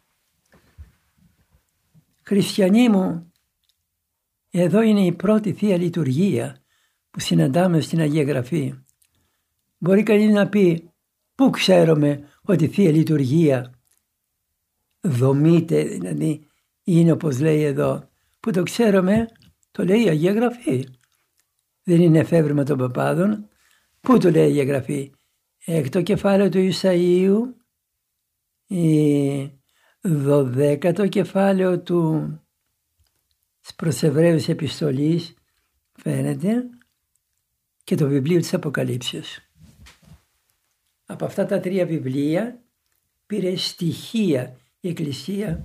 Χριστιανοί 2.27 2.89
μου, 2.89 3.31
εδώ 4.51 4.81
είναι 4.81 5.05
η 5.05 5.11
πρώτη 5.11 5.53
Θεία 5.53 5.77
Λειτουργία 5.77 6.57
που 7.11 7.19
συναντάμε 7.19 7.81
στην 7.81 7.99
Αγία 7.99 8.23
Γραφή. 8.23 8.73
Μπορεί 9.77 10.03
κανείς 10.03 10.33
να 10.33 10.49
πει 10.49 10.91
πού 11.35 11.49
ξέρουμε 11.49 12.29
ότι 12.41 12.63
η 12.63 12.67
Θεία 12.67 12.91
Λειτουργία 12.91 13.73
δομείται, 15.01 15.83
δηλαδή 15.83 16.47
είναι 16.83 17.11
όπως 17.11 17.39
λέει 17.39 17.63
εδώ, 17.63 18.09
που 18.39 18.51
το 18.51 18.63
ξέρουμε 18.63 19.27
το 19.71 19.83
λέει 19.83 20.03
η 20.03 20.09
Αγία 20.09 20.33
Γραφή. 20.33 20.87
Δεν 21.83 22.01
είναι 22.01 22.19
εφεύρημα 22.19 22.63
των 22.63 22.77
παπάδων. 22.77 23.49
Πού 23.99 24.17
το 24.17 24.29
λέει 24.29 24.43
η 24.43 24.49
Αγία 24.49 24.63
Γραφή. 24.63 25.11
Έκτο 25.65 26.01
κεφάλαιο 26.01 26.49
του 26.49 26.69
Ισαΐου, 26.71 27.37
η 28.67 29.56
δωδέκατο 30.07 31.07
κεφάλαιο 31.07 31.79
του 31.79 32.31
προς 33.75 34.03
Εβραίους 34.03 34.47
επιστολής 34.47 35.33
φαίνεται 35.93 36.63
και 37.83 37.95
το 37.95 38.07
βιβλίο 38.07 38.39
της 38.39 38.53
Αποκαλύψεως. 38.53 39.39
Από 41.05 41.25
αυτά 41.25 41.45
τα 41.45 41.59
τρία 41.59 41.85
βιβλία 41.85 42.63
πήρε 43.25 43.55
στοιχεία 43.55 44.57
η 44.79 44.89
Εκκλησία. 44.89 45.63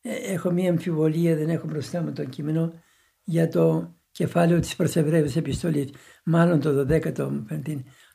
Ε, 0.00 0.14
έχω 0.14 0.50
μία 0.50 0.70
αμφιβολία, 0.70 1.36
δεν 1.36 1.48
έχω 1.48 1.66
μπροστά 1.66 2.02
μου 2.02 2.12
το 2.12 2.24
κείμενο 2.24 2.72
για 3.24 3.48
το 3.48 3.94
κεφάλαιο 4.10 4.60
της 4.60 4.76
προσεβραίωσης 4.76 5.36
επιστολής. 5.36 5.90
Μάλλον 6.24 6.60
το 6.60 6.86
12ο, 6.88 7.44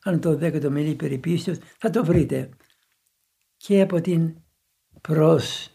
αν 0.03 0.19
το 0.19 0.31
12ο 0.31 0.69
μιλεί 0.69 0.95
περί 0.95 1.17
πίστεως, 1.17 1.57
θα 1.77 1.89
το 1.89 2.05
βρείτε. 2.05 2.49
Και 3.57 3.81
από 3.81 4.01
την 4.01 4.42
προς 5.07 5.69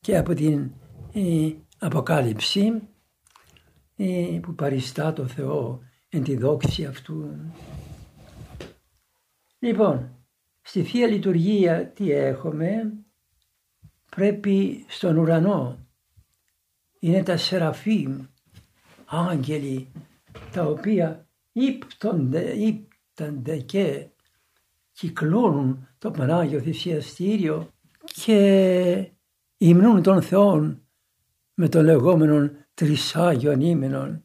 και 0.00 0.16
από 0.16 0.34
την 0.34 0.70
ε, 1.12 1.52
Αποκάλυψη 1.78 2.82
ε, 3.96 4.38
που 4.42 4.54
παριστά 4.54 5.12
το 5.12 5.26
Θεό 5.26 5.80
εν 6.08 6.22
τη 6.22 6.36
δόξη 6.36 6.84
αυτού. 6.84 7.30
Λοιπόν, 9.58 10.10
στη 10.62 10.82
Θεία 10.82 11.06
Λειτουργία 11.06 11.86
τι 11.88 12.12
έχουμε, 12.12 12.92
πρέπει 14.10 14.84
στον 14.88 15.16
ουρανό 15.16 15.78
είναι 16.98 17.22
τα 17.22 17.36
Σεραφείμ, 17.36 18.26
άγγελοι, 19.06 19.92
τα 20.52 20.64
οποία 20.64 21.28
ύπτονται, 21.52 22.52
ύπτονται 22.52 23.56
και 23.56 24.06
κυκλώνουν 24.92 25.88
το 25.98 26.10
Πανάγιο 26.10 26.60
Θυσιαστήριο 26.60 27.70
και 28.14 29.12
υμνούν 29.56 30.02
τον 30.02 30.22
Θεόν 30.22 30.82
με 31.54 31.68
το 31.68 31.82
λεγόμενο 31.82 32.50
τρισάγιον 32.74 33.60
ύμνων. 33.60 34.24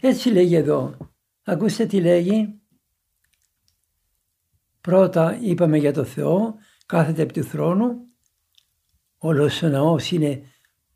Έτσι 0.00 0.28
λέγει 0.28 0.54
εδώ. 0.54 0.96
Ακούστε 1.44 1.86
τι 1.86 2.00
λέγει. 2.00 2.60
Πρώτα 4.80 5.38
είπαμε 5.40 5.78
για 5.78 5.92
το 5.92 6.04
Θεό, 6.04 6.54
κάθεται 6.86 7.22
επί 7.22 7.32
του 7.32 7.44
θρόνου. 7.44 8.06
Όλος 9.18 9.62
ο 9.62 9.68
ναός 9.68 10.10
είναι 10.10 10.42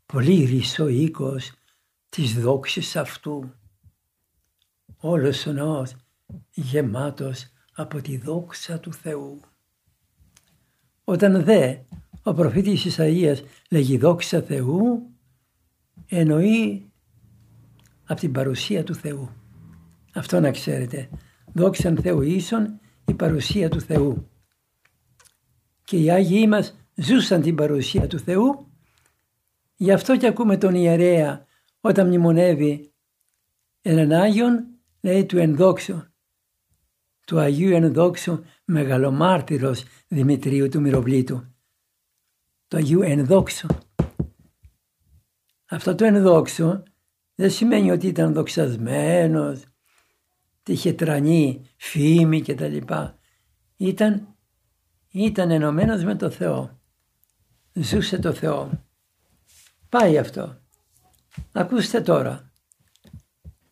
πλήρης 0.05 0.79
ο 0.79 0.87
οίκος 0.87 1.51
της 2.09 2.39
δόξης 2.39 2.95
αυτού. 2.95 3.53
Όλος 4.97 5.45
ο 5.45 5.51
ναός 5.51 5.95
γεμάτος 6.51 7.47
από 7.73 8.01
τη 8.01 8.17
δόξα 8.17 8.79
του 8.79 8.93
Θεού. 8.93 9.39
Όταν 11.03 11.43
δε 11.43 11.77
ο 12.23 12.33
προφήτης 12.33 12.97
Ισαΐας 12.97 13.37
λέγει 13.69 13.97
δόξα 13.97 14.41
Θεού, 14.41 15.09
εννοεί 16.09 16.91
από 18.05 18.19
την 18.19 18.31
παρουσία 18.31 18.83
του 18.83 18.95
Θεού. 18.95 19.29
Αυτό 20.13 20.39
να 20.39 20.51
ξέρετε. 20.51 21.09
Δόξαν 21.53 21.97
Θεού 21.97 22.21
ίσον 22.21 22.79
η 23.05 23.13
παρουσία 23.13 23.69
του 23.69 23.81
Θεού. 23.81 24.29
Και 25.83 25.97
οι 25.97 26.11
Άγιοι 26.11 26.45
μας 26.49 26.77
ζούσαν 26.95 27.41
την 27.41 27.55
παρουσία 27.55 28.07
του 28.07 28.19
Θεού 28.19 28.67
Γι' 29.75 29.91
αυτό 29.91 30.17
και 30.17 30.27
ακούμε 30.27 30.57
τον 30.57 30.75
ιερέα 30.75 31.45
όταν 31.81 32.07
μνημονεύει 32.07 32.93
έναν 33.81 34.11
Άγιον 34.11 34.65
λέει 35.01 35.25
του 35.25 35.37
ενδόξου 35.37 36.03
του 37.25 37.39
Αγίου 37.39 37.75
Ενδόξου 37.75 38.43
μεγαλομάρτυρος 38.65 39.83
Δημητρίου 40.07 40.69
του 40.69 40.81
Μυροβλήτου. 40.81 41.52
Το 42.73 42.79
Αγίου 42.79 43.01
Ενδόξου. 43.01 43.67
Αυτό 45.69 45.95
το 45.95 46.05
ενδόξου 46.05 46.83
δεν 47.35 47.51
σημαίνει 47.51 47.91
ότι 47.91 48.07
ήταν 48.07 48.33
δοξασμένος, 48.33 49.63
ότι 50.59 50.71
είχε 50.71 50.93
τρανή 50.93 51.65
φήμη 51.77 52.41
κτλ. 52.41 52.77
Ήταν, 53.75 54.35
ήταν 55.11 55.51
ενωμένος 55.51 56.03
με 56.03 56.15
το 56.15 56.29
Θεό. 56.29 56.79
Ζούσε 57.73 58.19
το 58.19 58.33
Θεό. 58.33 58.83
Πάει 59.89 60.17
αυτό. 60.17 60.57
Ακούστε 61.51 62.01
τώρα. 62.01 62.51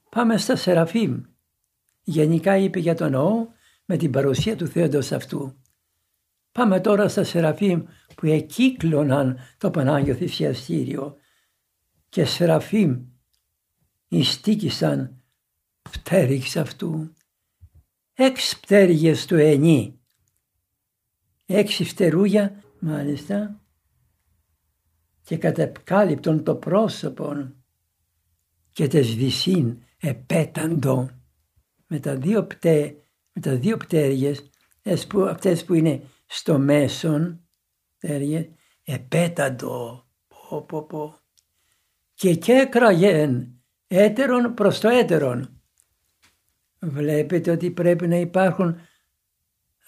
Πάμε 0.10 0.38
στα 0.38 0.56
Σεραφείμ. 0.56 1.22
Γενικά 2.04 2.58
είπε 2.58 2.80
για 2.80 2.96
τον 2.96 3.12
ναό 3.12 3.48
με 3.86 3.98
την 3.98 4.12
παρουσία 4.12 4.56
του 4.56 4.68
Θέοντος 4.68 5.12
αυτού. 5.12 5.61
Πάμε 6.52 6.80
τώρα 6.80 7.08
στα 7.08 7.24
Σεραφείμ 7.24 7.84
που 8.16 8.28
εκύκλωναν 8.28 9.38
το 9.58 9.72
Πανάγιο 9.72 10.16
Θυσιαστήριο 10.16 11.16
και 12.10 12.26
Σεραφείμ 12.26 13.06
ειστίκησαν 14.08 15.24
πτέρυξ 15.82 16.58
αυτού. 16.58 17.14
έξι 18.14 18.60
πτέρυγες 18.60 19.26
του 19.26 19.36
ενή. 19.36 20.00
Έξι 21.46 21.84
φτερούγια 21.84 22.64
μάλιστα 22.80 23.62
και 25.24 25.38
κατεπκάλυπτον 25.38 26.44
το 26.44 26.56
πρόσωπον 26.56 27.64
και 28.72 28.88
τες 28.88 29.16
δυσίν 29.16 29.78
επέταντο 29.98 31.10
με 31.88 32.00
τα 32.00 32.16
δύο, 32.16 32.46
πτέ, 32.46 32.96
με 33.34 33.42
τα 33.42 33.56
δύο 33.56 33.78
πτέρυγες 33.78 34.50
αυτές 35.30 35.66
που 35.66 35.74
είναι 35.74 36.04
στο 36.34 36.60
μέσον 36.60 37.48
πτέρυγες 37.98 38.50
επέταντο 38.84 40.08
πω, 40.28 40.62
πω, 40.62 40.84
πω. 40.84 41.20
και 42.14 42.36
κέκραγεν 42.36 43.62
έτερον 43.88 44.54
προς 44.54 44.80
το 44.80 44.88
έτερον. 44.88 45.62
Βλέπετε 46.80 47.52
ότι 47.52 47.72
πρέπει 47.72 48.08
να 48.08 48.16
υπάρχουν 48.16 48.76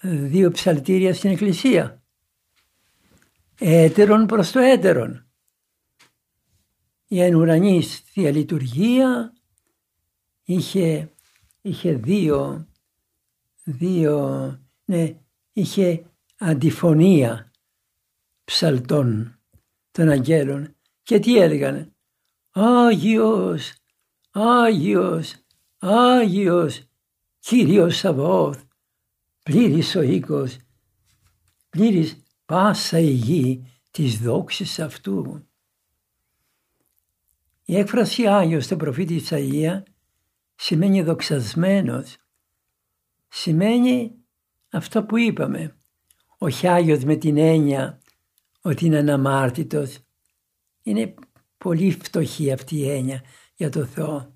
δύο 0.01 0.51
ψαλτήρια 0.51 1.13
στην 1.13 1.29
εκκλησία. 1.31 2.03
Έτερον 3.59 4.25
προς 4.25 4.51
το 4.51 4.59
έτερον. 4.59 5.27
Η 7.07 7.21
εν 7.21 7.35
ουρανής 7.35 7.99
Θεία 7.99 8.31
Λειτουργία 8.31 9.33
είχε, 10.43 11.13
είχε 11.61 11.93
δύο, 11.93 12.67
δύο, 13.63 14.59
ναι, 14.85 15.19
είχε 15.53 16.12
αντιφωνία 16.43 17.51
ψαλτών 18.43 19.39
των 19.91 20.09
αγγέλων 20.09 20.75
και 21.03 21.19
τι 21.19 21.37
έλεγαν 21.37 21.95
Άγιος, 22.51 23.73
Άγιος, 24.31 25.35
Άγιος, 25.77 26.81
Κύριος 27.39 27.97
Σαββόθ, 27.97 28.63
πλήρης 29.43 29.95
ο 29.95 30.01
οίκος, 30.01 30.57
πλήρης 31.69 32.23
πάσα 32.45 32.99
η 32.99 33.11
γη 33.11 33.63
της 33.91 34.19
δόξης 34.19 34.79
αυτού. 34.79 35.47
Η 37.65 37.77
έκφραση 37.77 38.27
Άγιος 38.27 38.65
στον 38.65 38.77
προφήτη 38.77 39.23
Ισαΐα 39.29 39.83
σημαίνει 40.55 41.03
δοξασμένος. 41.03 42.17
Σημαίνει 43.27 44.15
αυτό 44.71 45.03
που 45.03 45.17
είπαμε. 45.17 45.77
Όχι 46.43 46.67
Άγιος 46.67 47.03
με 47.03 47.15
την 47.15 47.37
έννοια 47.37 48.01
ότι 48.61 48.85
είναι 48.85 48.97
αναμάρτητος. 48.97 49.99
Είναι 50.81 51.13
πολύ 51.57 51.91
φτωχή 51.91 52.51
αυτή 52.51 52.75
η 52.75 52.89
έννοια 52.89 53.23
για 53.55 53.69
το 53.69 53.85
Θεό. 53.85 54.35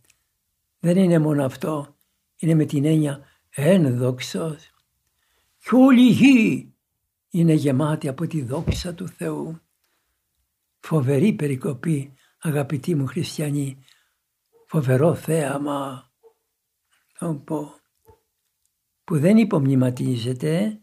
Δεν 0.79 0.97
είναι 0.97 1.19
μόνο 1.19 1.45
αυτό. 1.45 1.95
Είναι 2.37 2.53
με 2.53 2.65
την 2.65 2.85
έννοια 2.85 3.25
ένδοξος. 3.49 4.71
Και 5.57 5.69
όλη 5.75 6.01
η 6.01 6.11
γη 6.11 6.73
είναι 7.29 7.53
γεμάτη 7.53 8.07
από 8.07 8.27
τη 8.27 8.41
δόξα 8.41 8.93
του 8.93 9.07
Θεού. 9.07 9.59
Φοβερή 10.79 11.33
περικοπή 11.33 12.13
αγαπητοί 12.37 12.95
μου 12.95 13.05
χριστιανοί. 13.05 13.77
Φοβερό 14.67 15.15
θέαμα. 15.15 16.11
πω, 17.45 17.73
που 19.03 19.19
δεν 19.19 19.37
υπομνηματίζεται, 19.37 20.81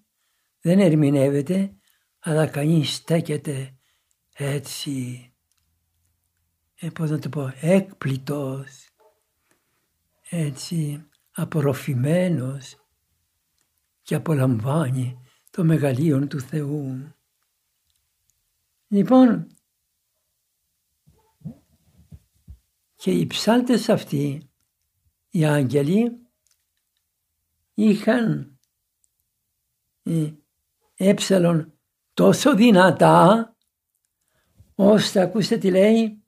δεν 0.64 0.80
ερμηνεύεται, 0.80 1.74
αλλά 2.18 2.46
κανείς 2.46 2.94
στέκεται 2.94 3.76
έτσι 4.32 5.32
ε, 6.74 6.88
πώς 6.88 7.10
να 7.10 7.18
το 7.18 7.28
πω, 7.28 7.52
έκπλητος, 7.60 8.88
έτσι 10.30 11.08
απορροφημένος 11.32 12.76
και 14.02 14.14
απολαμβάνει 14.14 15.18
το 15.50 15.64
μεγαλείο 15.64 16.26
του 16.26 16.40
Θεού. 16.40 17.14
Λοιπόν, 18.88 19.46
και 22.96 23.10
οι 23.10 23.26
ψάλτες 23.26 23.88
αυτοί, 23.88 24.50
οι 25.30 25.44
άγγελοι, 25.44 26.18
είχαν 27.74 28.58
ε, 30.94 31.08
έψαλον 31.08 31.78
τόσο 32.14 32.54
δυνατά, 32.54 33.56
ώστε 34.74 35.20
ακούστε 35.20 35.56
τι 35.56 35.70
λέει, 35.70 36.22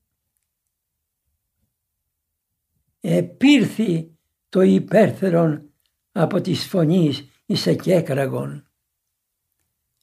επήρθη 3.01 4.19
το 4.49 4.61
υπέρθερον 4.61 5.71
από 6.13 6.41
της 6.41 6.67
φωνής 6.67 7.25
εις 7.47 7.67
εκέκραγον. 7.67 8.71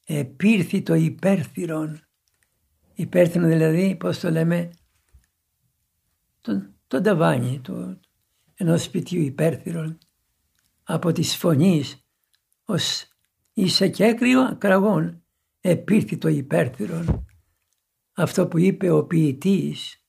Επήρθη 0.04 0.82
το 0.82 0.94
υπέρθυρον. 0.94 2.00
Υπέρθυρον 2.94 3.48
δηλαδή, 3.48 3.96
πώς 3.96 4.18
το 4.18 4.30
λέμε, 4.30 4.70
το, 6.40 6.70
το 6.86 7.00
ταβάνι 7.00 7.60
του 7.60 8.00
ενός 8.54 8.82
σπιτιού 8.82 9.20
υπέρθυρον 9.20 9.98
από 10.82 11.12
της 11.12 11.36
φωνής 11.36 12.06
ως 12.64 13.13
εις 13.54 13.80
εκέκριο 13.80 14.56
κραγών 14.58 15.22
επήρθη 15.60 16.18
το 16.18 16.28
υπέρθυρον. 16.28 17.26
Αυτό 18.12 18.46
που 18.48 18.58
είπε 18.58 18.90
ο 18.90 19.04
ποιητής, 19.04 20.04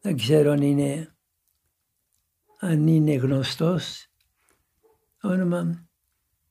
δεν 0.00 0.16
ξέρω 0.16 0.50
αν 0.50 0.62
είναι 0.62 1.16
αν 2.58 2.86
είναι 2.86 3.14
γνωστός 3.14 4.06
όνομα 5.22 5.88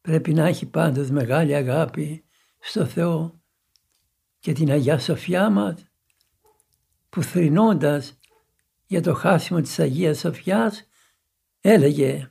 πρέπει 0.02 0.34
να 0.34 0.48
έχει 0.48 0.66
πάντως 0.66 1.10
μεγάλη 1.10 1.56
αγάπη 1.56 2.26
στο 2.60 2.86
Θεό 2.86 3.42
και 4.40 4.54
την 4.54 4.72
Αγιά 4.72 5.00
Σοφιά 5.00 5.50
μας 5.50 5.92
που 7.10 7.24
θρηνώντας 7.24 8.20
για 8.86 9.02
το 9.02 9.14
χάσιμο 9.14 9.62
της 9.62 9.80
Αγίας 9.80 10.20
Σοφιάς 10.20 10.88
έλεγε 11.62 12.30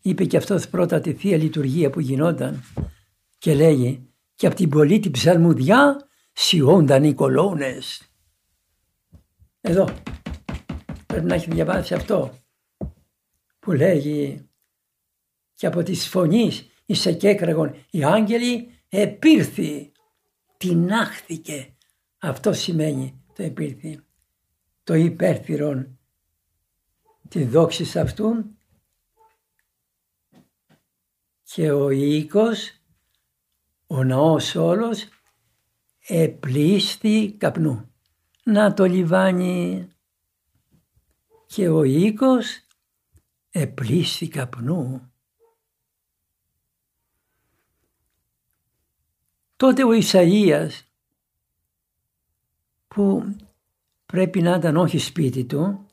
είπε 0.00 0.24
και 0.24 0.36
αυτός 0.36 0.68
πρώτα 0.68 1.00
τη 1.00 1.12
Θεία 1.12 1.36
Λειτουργία 1.36 1.90
που 1.90 2.00
γινόταν 2.00 2.62
και 3.38 3.54
λέγει 3.54 4.08
και 4.34 4.46
από 4.46 4.56
την 4.56 4.68
πολίτη 4.68 5.10
ψαλμουδιά 5.10 6.08
σιώνταν 6.32 7.04
οι 7.04 7.14
κολόνες. 7.14 8.02
Εδώ 9.60 9.88
Πρέπει 11.10 11.26
να 11.26 11.34
έχει 11.34 11.50
διαβάσει 11.50 11.94
αυτό 11.94 12.38
που 13.58 13.72
λέγει 13.72 14.48
και 15.54 15.66
από 15.66 15.82
τις 15.82 16.08
φωνής 16.08 16.70
εις 16.86 17.06
εκέκραγον 17.06 17.74
οι 17.90 18.04
άγγελοι 18.04 18.70
επήρθη, 18.88 19.92
τεινάχθηκε. 20.56 21.76
Αυτό 22.18 22.52
σημαίνει 22.52 23.22
το 23.34 23.42
επήρθη. 23.42 24.00
Το 24.84 24.94
υπέρθυρον 24.94 25.98
τη 27.28 27.44
δόξης 27.44 27.96
αυτού 27.96 28.56
και 31.52 31.70
ο 31.70 31.90
οίκος, 31.90 32.80
ο 33.86 34.04
ναός 34.04 34.54
όλος 34.54 35.08
επλήσθη 36.06 37.32
καπνού. 37.32 37.94
Να 38.44 38.74
το 38.74 38.84
λιβάνι 38.84 39.88
και 41.46 41.68
ο 41.68 41.82
οίκος 41.82 42.66
επλήσθη 43.50 44.28
καπνού. 44.28 45.12
Τότε 49.56 49.84
ο 49.84 49.90
Ισαΐας 49.92 50.70
που 52.88 53.36
πρέπει 54.06 54.42
να 54.42 54.54
ήταν 54.54 54.76
όχι 54.76 54.98
σπίτι 54.98 55.44
του, 55.44 55.86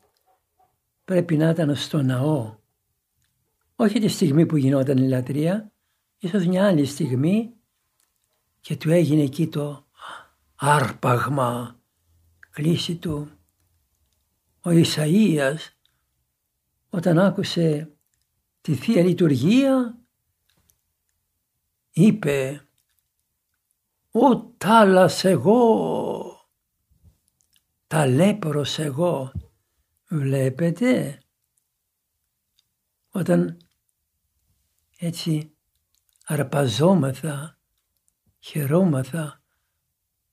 πρέπει 1.04 1.36
να 1.36 1.48
ήταν 1.48 1.76
στο 1.76 2.02
ναό. 2.02 2.57
Όχι 3.80 4.00
τη 4.00 4.08
στιγμή 4.08 4.46
που 4.46 4.56
γινόταν 4.56 4.96
η 4.96 5.08
λατρεία, 5.08 5.72
ίσως 6.18 6.46
μια 6.46 6.66
άλλη 6.66 6.84
στιγμή 6.84 7.54
και 8.60 8.76
του 8.76 8.90
έγινε 8.90 9.22
εκεί 9.22 9.48
το 9.48 9.86
άρπαγμα 10.54 11.80
κλίση 12.50 12.96
του 12.96 13.30
ο 14.60 14.70
Ισαΐας 14.70 15.58
όταν 16.90 17.18
άκουσε 17.18 17.92
τη 18.60 18.74
Θεία 18.74 19.02
Λειτουργία 19.02 19.98
είπε 21.90 22.68
«Ο 24.10 24.36
τάλας 24.36 25.24
εγώ, 25.24 26.48
ταλέπορος 27.86 28.78
εγώ». 28.78 29.32
Βλέπετε 30.08 31.18
όταν 33.10 33.67
έτσι 35.00 35.56
αρπαζόμαθα, 36.24 37.58
χαιρόμαθα 38.38 39.42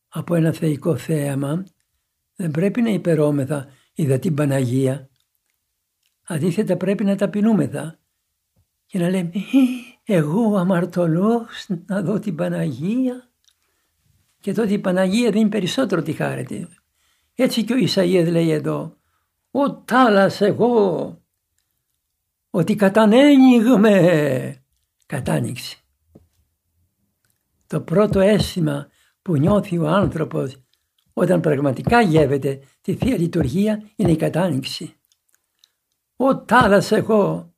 από 0.08 0.36
ένα 0.36 0.52
θεϊκό 0.52 0.98
θέαμα, 0.98 1.66
δεν 2.36 2.52
πρέπει 2.52 2.82
να 2.82 2.90
υπερώμεθα 2.90 3.68
είδα 3.94 4.20
την 4.20 4.34
Παναγία. 4.34 5.10
Αντίθετα 6.24 6.78
πρέπει 6.78 7.04
να 7.04 7.16
ταπεινούμεθα 7.16 8.00
και 8.86 9.00
να 9.00 9.10
λέμε 9.10 9.32
εγώ 10.04 10.58
αμαρτωλός 10.58 11.68
να 11.86 12.02
δω 12.02 12.20
την 12.20 12.36
Παναγία 12.36 13.30
και 14.40 14.54
τότε 14.54 14.74
η 14.74 14.80
Παναγία 14.80 15.32
δίνει 15.32 15.50
περισσότερο 15.50 16.02
τη 16.02 16.14
χάρη 16.14 16.68
Έτσι 17.36 17.64
και 17.64 17.74
ο 17.74 17.78
Ισαΐας 17.78 18.28
λέει 18.32 18.50
εδώ 18.50 18.98
«Ο 19.52 19.74
τάλας 19.74 20.42
εγώ, 20.42 21.25
ότι 22.56 22.76
κατανέγγιγμε» 22.76 24.64
κατάνοιξη. 25.06 25.84
Το 27.68 27.82
πρώτο 27.82 28.20
αίσθημα 28.20 28.88
που 29.22 29.38
νιώθει 29.38 29.78
ο 29.78 29.88
άνθρωπος 29.88 30.64
όταν 31.14 31.42
πραγματικά 31.42 32.02
γεύεται 32.02 32.62
τη 32.82 32.96
Θεία 32.96 33.18
Λειτουργία 33.18 33.90
είναι 33.96 34.12
η 34.12 34.16
κατάνοιξη. 34.16 34.96
«Ο 36.16 36.38
τάλας 36.38 36.92
εγώ, 36.92 37.54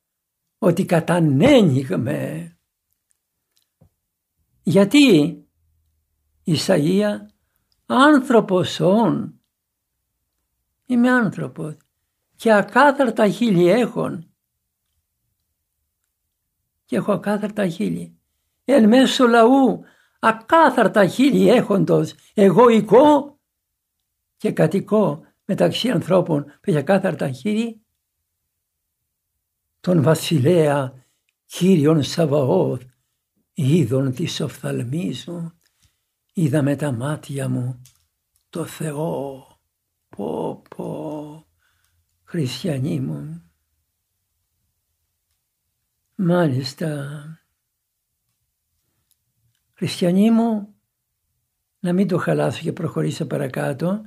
ότι 0.58 0.86
κατανέγγιγμε». 0.86 2.52
Γιατί 4.64 5.38
Ισαΐα 6.46 7.18
άνθρωπος 7.86 8.80
όν. 8.80 9.42
Είμαι 10.86 11.10
άνθρωπος 11.10 11.78
και 12.36 12.54
ακάθαρτα 12.54 13.30
χείλη 13.30 13.70
έχων. 13.70 14.32
Και 16.88 16.96
έχω 16.96 17.12
ακάθαρτα 17.12 17.68
χείλη. 17.68 18.18
Εν 18.66 18.88
μέσω 18.88 19.28
λαού 19.28 19.84
ακάθαρτα 20.20 21.08
χείλη 21.08 21.50
έχοντος 21.50 22.14
εγωικό 22.34 23.40
και 24.38 24.52
κατοικό 24.52 25.26
μεταξύ 25.46 25.90
ανθρώπων 25.90 26.44
που 26.44 26.62
έχει 26.70 26.78
ακάθαρτα 26.78 27.32
χείλη 27.32 27.82
τον 29.80 30.02
βασιλέα 30.02 31.06
Κύριον 31.46 32.04
Σαβαώθ 32.04 32.82
είδων 33.54 34.14
της 34.14 34.40
οφθαλμής 34.40 35.26
μου 35.26 35.52
είδα 36.34 36.62
με 36.62 36.76
τα 36.76 36.92
μάτια 36.92 37.50
μου 37.50 37.82
το 38.50 38.66
Θεό. 38.66 39.46
Πω 40.10 40.62
πω, 40.76 41.46
χριστιανοί 42.24 43.00
μου. 43.00 43.47
Μάλιστα, 46.20 47.20
χριστιανοί 49.74 50.32
μου, 50.32 50.76
να 51.80 51.94
μην 51.94 52.08
το 52.08 52.18
χαλάσω 52.18 52.62
και 52.62 52.74
προχωρήσω 52.74 53.26
παρακάτω. 53.26 54.02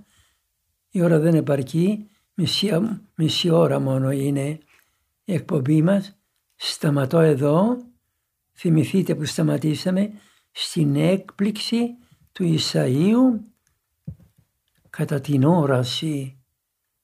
Η 0.90 1.03
ώρα 1.03 1.18
δεν 1.18 1.35
επαρκεί, 1.35 2.11
μισή, 2.35 2.70
μισή 3.14 3.51
ώρα 3.51 3.79
μόνο 3.79 4.11
είναι 4.11 4.59
η 5.25 5.35
εκπομπή 5.35 5.83
μας. 5.83 6.18
Σταματώ 6.55 7.18
εδώ, 7.18 7.77
θυμηθείτε 8.53 9.14
που 9.14 9.25
σταματήσαμε, 9.25 10.12
στην 10.51 10.96
έκπληξη 10.96 11.96
του 12.33 12.59
Ισαΐου 12.59 13.40
κατά 14.90 15.20
την 15.20 15.44
όραση 15.44 16.42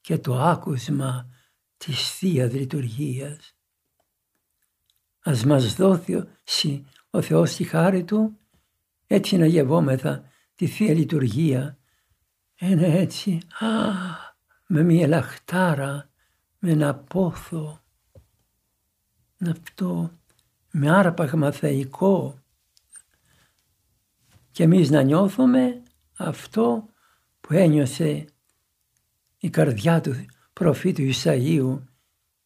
και 0.01 0.19
το 0.19 0.39
άκουσμα 0.39 1.31
της 1.77 2.11
Θείας 2.11 2.53
Λειτουργίας. 2.53 3.56
Ας 5.27 5.45
μας 5.45 5.75
δώσει 5.75 6.85
ο 7.11 7.23
Θεός 7.23 7.55
τη 7.55 7.65
χάρη 7.65 8.05
Του 8.05 8.39
έτσι 9.07 9.37
να 9.37 9.47
γευόμεθα 9.47 10.25
τη 10.55 10.67
Θεία 10.67 10.95
Λειτουργία. 10.95 11.79
Ένα 12.55 12.87
έτσι, 12.87 13.41
α, 13.59 13.69
με 14.67 14.83
μια 14.83 15.09
λαχτάρα, 15.09 16.11
με 16.59 16.71
ένα 16.71 16.95
πόθο. 16.95 17.81
Αυτό, 19.51 20.11
με 20.71 20.91
άρπαγμα 20.91 21.51
θεϊκό 21.53 22.39
και 24.51 24.63
εμείς 24.63 24.91
να 24.91 25.03
νιώθουμε 25.03 25.83
αυτό 26.17 26.89
που 27.41 27.53
ένιωσε 27.53 28.25
η 29.39 29.51
καρδιά 29.51 30.01
του 30.01 30.15
προφήτου 30.53 31.13
Ισαΐου 31.13 31.79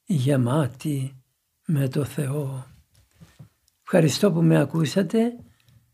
γεμάτη 0.05 1.20
με 1.71 1.89
το 1.89 2.05
Θεό. 2.05 2.67
Ευχαριστώ 3.83 4.33
που 4.33 4.43
με 4.43 4.61
ακούσατε. 4.61 5.33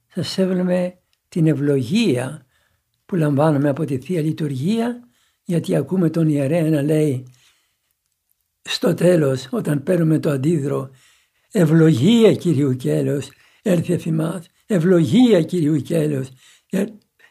Σας 0.07 0.39
έβλεπε 0.39 0.99
την 1.29 1.47
ευλογία 1.47 2.47
που 3.07 3.17
λαμβάνουμε 3.17 3.69
από 3.69 3.85
τη 3.85 3.99
Θεία 3.99 4.21
Λειτουργία 4.21 5.09
γιατί 5.45 5.77
ακούμε 5.77 6.11
τον 6.11 6.29
ιερέα 6.29 6.71
να 6.71 6.83
λέει 6.83 7.27
στο 8.63 8.95
τέλος 8.95 9.49
όταν 9.51 9.83
παίρνουμε 9.83 10.19
το 10.19 10.31
αντίδρο 10.31 10.91
ευλογία 11.51 12.35
Κυρίου 12.35 12.77
Κέλος 12.77 13.31
έρθει 13.63 13.99
θυμάς 13.99 14.47
ευλογία 14.67 15.43
Κυρίου 15.43 15.77
Κέλος 15.77 16.29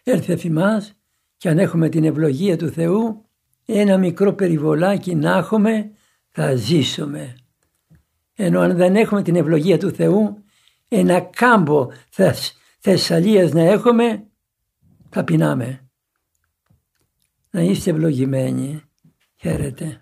έρθε 0.03 0.36
θυμάς 0.36 0.93
και 1.38 1.49
αν 1.49 1.60
έχουμε 1.60 1.89
την 1.89 2.03
ευλογία 2.03 2.58
του 2.58 2.69
Θεού 2.69 3.25
ένα 3.65 3.97
μικρό 3.97 4.34
περιβολάκι 4.34 5.15
να 5.15 5.38
έχουμε 5.38 5.91
θα 6.29 6.55
ζήσουμε. 6.55 7.36
Ενώ 8.36 8.60
αν 8.60 8.76
δεν 8.76 8.95
έχουμε 8.95 9.21
την 9.21 9.36
ευλογία 9.36 9.78
του 9.78 9.91
Θεού 9.91 10.43
ένα 10.88 11.19
κάμπο 11.19 11.88
Θεσσαλίας 12.80 13.52
να 13.52 13.62
έχουμε 13.62 14.28
θα 15.10 15.24
πεινάμε. 15.24 15.89
Να 17.50 17.62
είστε 17.62 17.89
ευλογημένοι. 17.89 18.82
Χαίρετε. 19.36 20.02